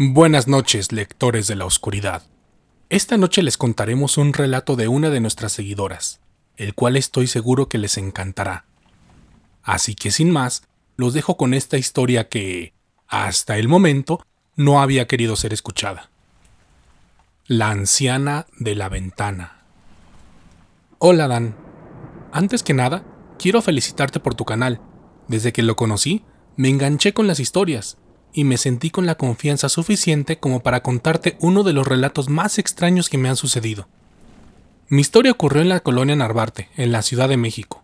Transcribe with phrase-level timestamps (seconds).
[0.00, 2.22] Buenas noches, lectores de la oscuridad.
[2.88, 6.20] Esta noche les contaremos un relato de una de nuestras seguidoras,
[6.56, 8.64] el cual estoy seguro que les encantará.
[9.64, 10.62] Así que sin más,
[10.96, 12.74] los dejo con esta historia que,
[13.08, 14.24] hasta el momento,
[14.54, 16.10] no había querido ser escuchada.
[17.48, 19.64] La anciana de la ventana.
[21.00, 21.56] Hola Dan.
[22.30, 23.02] Antes que nada,
[23.36, 24.80] quiero felicitarte por tu canal.
[25.26, 26.24] Desde que lo conocí,
[26.54, 27.98] me enganché con las historias
[28.38, 32.60] y me sentí con la confianza suficiente como para contarte uno de los relatos más
[32.60, 33.88] extraños que me han sucedido.
[34.88, 37.82] Mi historia ocurrió en la colonia Narvarte, en la Ciudad de México.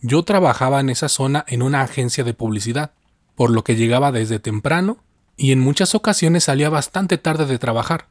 [0.00, 2.94] Yo trabajaba en esa zona en una agencia de publicidad,
[3.36, 5.04] por lo que llegaba desde temprano
[5.36, 8.08] y en muchas ocasiones salía bastante tarde de trabajar,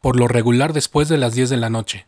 [0.00, 2.06] por lo regular después de las 10 de la noche.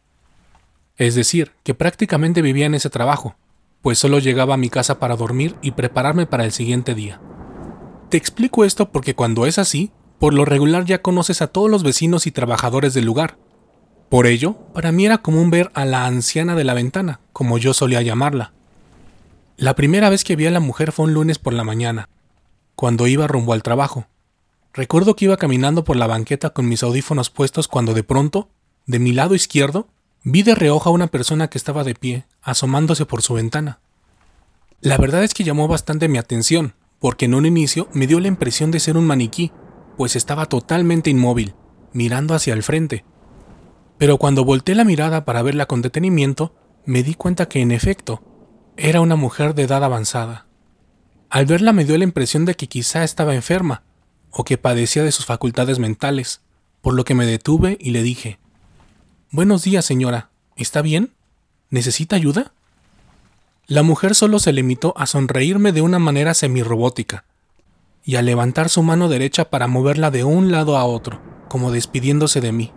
[0.97, 3.35] Es decir, que prácticamente vivía en ese trabajo,
[3.83, 7.21] pues solo llegaba a mi casa para dormir y prepararme para el siguiente día.
[8.09, 11.83] Te explico esto porque cuando es así, por lo regular ya conoces a todos los
[11.83, 13.37] vecinos y trabajadores del lugar.
[14.09, 17.75] Por ello, para mí era común ver a la anciana de la ventana, como yo
[17.75, 18.53] solía llamarla.
[19.57, 22.09] La primera vez que vi a la mujer fue un lunes por la mañana,
[22.77, 24.07] cuando iba rumbo al trabajo.
[24.73, 28.51] Recuerdo que iba caminando por la banqueta con mis audífonos puestos cuando de pronto,
[28.87, 29.89] de mi lado izquierdo,
[30.23, 33.81] vi de reojo a una persona que estaba de pie, asomándose por su ventana.
[34.81, 38.29] La verdad es que llamó bastante mi atención, porque en un inicio me dio la
[38.29, 39.53] impresión de ser un maniquí,
[39.97, 41.55] pues estaba totalmente inmóvil,
[41.93, 43.05] mirando hacia el frente.
[43.99, 48.23] Pero cuando volteé la mirada para verla con detenimiento, me di cuenta que en efecto,
[48.77, 50.47] era una mujer de edad avanzada.
[51.31, 53.83] Al verla me dio la impresión de que quizá estaba enferma,
[54.31, 56.43] o que padecía de sus facultades mentales,
[56.83, 58.39] por lo que me detuve y le dije,
[59.31, 61.13] Buenos días, señora, ¿está bien?
[61.71, 62.53] ¿Necesita ayuda?
[63.69, 67.25] La mujer solo se limitó a sonreírme de una manera semirrobótica
[68.05, 72.41] y a levantar su mano derecha para moverla de un lado a otro, como despidiéndose
[72.41, 72.73] de mí.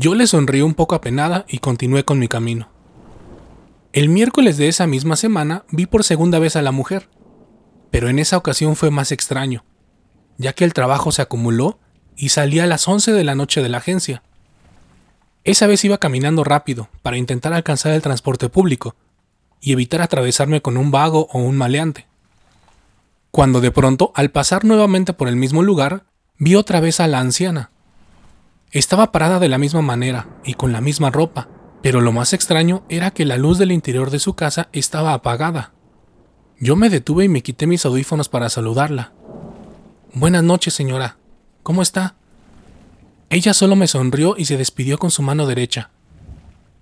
[0.00, 2.68] Yo le sonríi un poco apenada y continué con mi camino.
[3.92, 7.08] El miércoles de esa misma semana vi por segunda vez a la mujer,
[7.92, 9.64] pero en esa ocasión fue más extraño,
[10.38, 11.78] ya que el trabajo se acumuló
[12.16, 14.24] y salí a las 11 de la noche de la agencia.
[15.44, 18.96] Esa vez iba caminando rápido para intentar alcanzar el transporte público,
[19.60, 22.06] y evitar atravesarme con un vago o un maleante.
[23.30, 26.04] Cuando de pronto, al pasar nuevamente por el mismo lugar,
[26.38, 27.70] vi otra vez a la anciana.
[28.70, 31.48] Estaba parada de la misma manera y con la misma ropa,
[31.82, 35.72] pero lo más extraño era que la luz del interior de su casa estaba apagada.
[36.58, 39.12] Yo me detuve y me quité mis audífonos para saludarla.
[40.12, 41.16] Buenas noches, señora.
[41.62, 42.16] ¿Cómo está?
[43.30, 45.90] Ella solo me sonrió y se despidió con su mano derecha,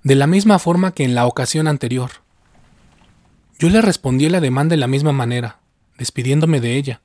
[0.04, 2.25] de la misma forma que en la ocasión anterior.
[3.58, 5.60] Yo le respondí la demanda de la misma manera,
[5.96, 7.00] despidiéndome de ella,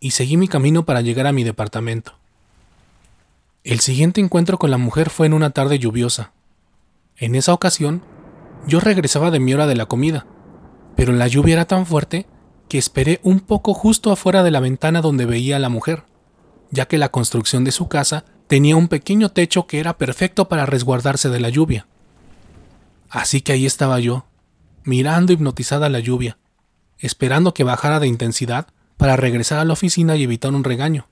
[0.00, 2.14] y seguí mi camino para llegar a mi departamento.
[3.64, 6.32] El siguiente encuentro con la mujer fue en una tarde lluviosa.
[7.18, 8.02] En esa ocasión,
[8.66, 10.26] yo regresaba de mi hora de la comida,
[10.96, 12.26] pero la lluvia era tan fuerte
[12.70, 16.04] que esperé un poco justo afuera de la ventana donde veía a la mujer,
[16.70, 20.64] ya que la construcción de su casa tenía un pequeño techo que era perfecto para
[20.64, 21.86] resguardarse de la lluvia.
[23.10, 24.24] Así que ahí estaba yo,
[24.84, 26.38] mirando hipnotizada la lluvia,
[26.98, 31.06] esperando que bajara de intensidad para regresar a la oficina y evitar un regaño.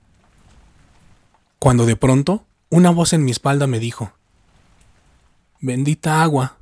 [1.57, 4.13] Cuando de pronto, una voz en mi espalda me dijo,
[5.59, 6.57] Bendita agua,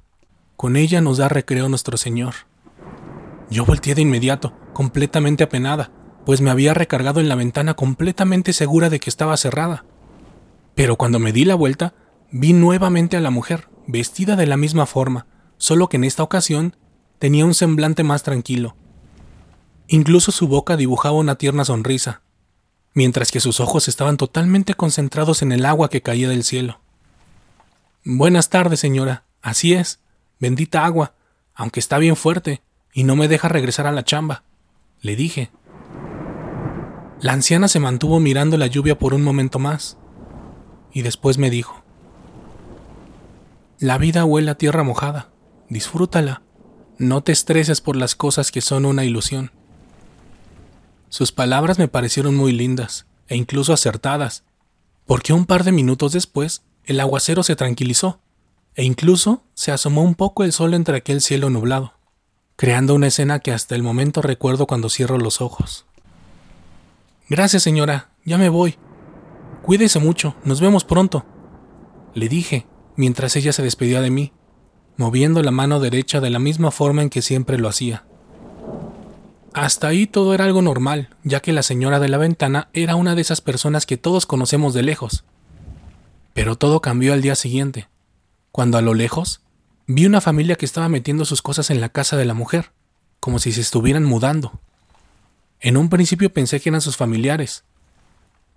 [0.56, 2.34] con ella nos da recreo nuestro Señor.
[3.50, 5.92] Yo volteé de inmediato, completamente apenada,
[6.26, 9.86] pues me había recargado en la ventana completamente segura de que estaba cerrada.
[10.76, 11.94] Pero cuando me di la vuelta,
[12.32, 16.76] vi nuevamente a la mujer, vestida de la misma forma, solo que en esta ocasión
[17.20, 18.76] tenía un semblante más tranquilo.
[19.88, 22.22] Incluso su boca dibujaba una tierna sonrisa,
[22.94, 26.80] mientras que sus ojos estaban totalmente concentrados en el agua que caía del cielo.
[28.04, 29.24] Buenas tardes, señora.
[29.42, 30.00] Así es.
[30.40, 31.14] Bendita agua,
[31.56, 32.62] aunque está bien fuerte,
[32.94, 34.44] y no me deja regresar a la chamba,
[35.02, 35.52] le dije.
[37.20, 39.98] La anciana se mantuvo mirando la lluvia por un momento más,
[40.92, 41.84] y después me dijo,
[43.80, 45.30] La vida huele a tierra mojada,
[45.70, 46.44] disfrútala.
[47.00, 49.52] No te estreses por las cosas que son una ilusión.
[51.10, 54.44] Sus palabras me parecieron muy lindas e incluso acertadas,
[55.06, 58.20] porque un par de minutos después el aguacero se tranquilizó
[58.74, 61.94] e incluso se asomó un poco el sol entre aquel cielo nublado,
[62.56, 65.86] creando una escena que hasta el momento recuerdo cuando cierro los ojos.
[67.30, 68.76] Gracias, señora, ya me voy.
[69.62, 71.26] Cuídese mucho, nos vemos pronto,
[72.16, 72.66] le dije,
[72.96, 74.34] mientras ella se despedía de mí,
[74.98, 78.04] moviendo la mano derecha de la misma forma en que siempre lo hacía.
[79.54, 83.16] Hasta ahí todo era algo normal, ya que la señora de la ventana era una
[83.16, 85.24] de esas personas que todos conocemos de lejos.
[86.34, 87.88] Pero todo cambió al día siguiente,
[88.52, 89.42] cuando a lo lejos
[89.88, 92.72] vi una familia que estaba metiendo sus cosas en la casa de la mujer,
[93.20, 94.60] como si se estuvieran mudando.
[95.60, 97.64] En un principio pensé que eran sus familiares,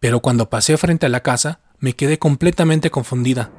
[0.00, 3.50] pero cuando pasé frente a la casa me quedé completamente confundida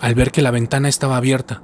[0.00, 1.62] al ver que la ventana estaba abierta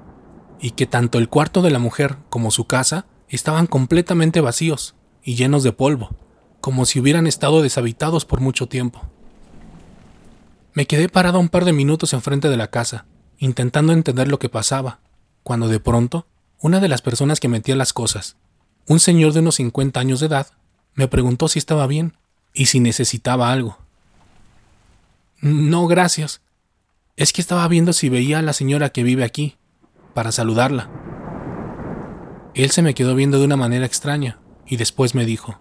[0.64, 5.34] y que tanto el cuarto de la mujer como su casa estaban completamente vacíos y
[5.34, 6.16] llenos de polvo,
[6.62, 9.02] como si hubieran estado deshabitados por mucho tiempo.
[10.72, 13.04] Me quedé parada un par de minutos enfrente de la casa,
[13.36, 15.00] intentando entender lo que pasaba,
[15.42, 16.26] cuando de pronto,
[16.58, 18.36] una de las personas que metía las cosas,
[18.86, 20.46] un señor de unos 50 años de edad,
[20.94, 22.16] me preguntó si estaba bien
[22.54, 23.76] y si necesitaba algo.
[25.42, 26.40] No, gracias.
[27.16, 29.58] Es que estaba viendo si veía a la señora que vive aquí,
[30.14, 30.90] para saludarla.
[32.54, 35.58] Él se me quedó viendo de una manera extraña y después me dijo,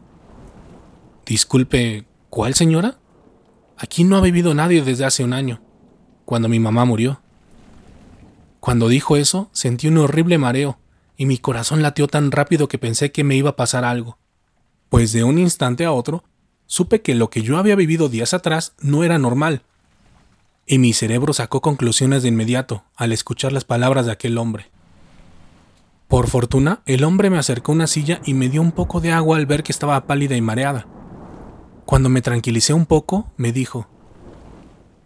[1.26, 3.00] Disculpe, ¿cuál señora?
[3.78, 5.62] Aquí no ha vivido nadie desde hace un año,
[6.26, 7.22] cuando mi mamá murió.
[8.60, 10.78] Cuando dijo eso, sentí un horrible mareo
[11.18, 14.18] y mi corazón latió tan rápido que pensé que me iba a pasar algo,
[14.90, 16.24] pues de un instante a otro
[16.66, 19.64] supe que lo que yo había vivido días atrás no era normal,
[20.65, 24.71] y mi cerebro sacó conclusiones de inmediato al escuchar las palabras de aquel hombre.
[26.07, 29.38] Por fortuna, el hombre me acercó una silla y me dio un poco de agua
[29.38, 30.88] al ver que estaba pálida y mareada.
[31.86, 33.88] Cuando me tranquilicé un poco, me dijo,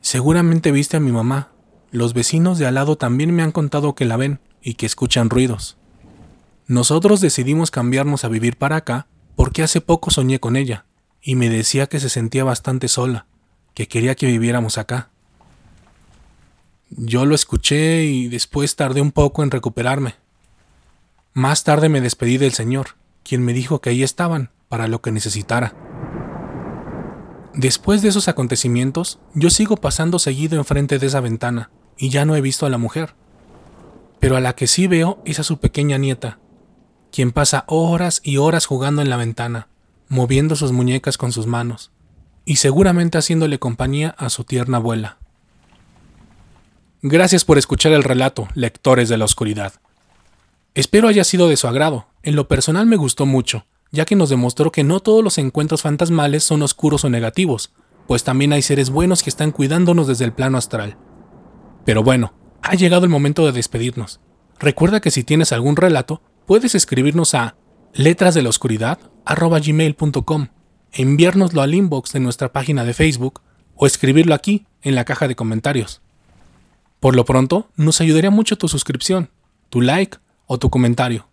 [0.02, 1.52] Seguramente viste a mi mamá.
[1.92, 5.30] Los vecinos de al lado también me han contado que la ven y que escuchan
[5.30, 5.78] ruidos.
[6.68, 10.86] Nosotros decidimos cambiarnos a vivir para acá porque hace poco soñé con ella
[11.22, 13.26] y me decía que se sentía bastante sola,
[13.74, 15.10] que quería que viviéramos acá.
[16.90, 20.16] Yo lo escuché y después tardé un poco en recuperarme.
[21.34, 25.12] Más tarde me despedí del señor, quien me dijo que ahí estaban para lo que
[25.12, 25.76] necesitara.
[27.54, 32.36] Después de esos acontecimientos, yo sigo pasando seguido enfrente de esa ventana y ya no
[32.36, 33.16] he visto a la mujer.
[34.20, 36.40] Pero a la que sí veo es a su pequeña nieta,
[37.12, 39.68] quien pasa horas y horas jugando en la ventana,
[40.08, 41.92] moviendo sus muñecas con sus manos,
[42.46, 45.17] y seguramente haciéndole compañía a su tierna abuela.
[47.04, 49.74] Gracias por escuchar el relato, lectores de la oscuridad.
[50.74, 52.08] Espero haya sido de su agrado.
[52.24, 55.84] En lo personal me gustó mucho, ya que nos demostró que no todos los encuentros
[55.84, 57.72] fantasmales son oscuros o negativos,
[58.08, 60.98] pues también hay seres buenos que están cuidándonos desde el plano astral.
[61.86, 62.34] Pero bueno,
[62.64, 64.20] ha llegado el momento de despedirnos.
[64.60, 67.58] Recuerda que si tienes algún relato, puedes escribirnos a
[67.94, 70.48] letrasdeloscuridad.gmail.com,
[70.94, 73.42] enviárnoslo al inbox de nuestra página de Facebook
[73.76, 76.02] o escribirlo aquí en la caja de comentarios.
[77.00, 79.30] Por lo pronto, nos ayudaría mucho tu suscripción,
[79.70, 80.18] tu like
[80.48, 81.28] o tu comentario.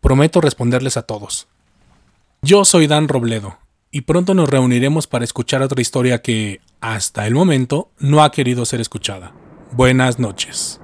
[0.00, 1.48] Prometo responderles a todos.
[2.42, 3.58] Yo soy Dan Robledo,
[3.90, 8.66] y pronto nos reuniremos para escuchar otra historia que, hasta el momento, no ha querido
[8.66, 9.32] ser escuchada.
[9.72, 10.80] Buenas noches.